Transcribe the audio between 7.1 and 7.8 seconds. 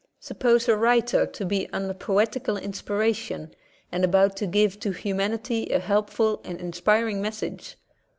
message.